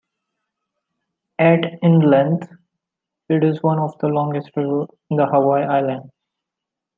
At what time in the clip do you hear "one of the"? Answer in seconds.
3.61-4.07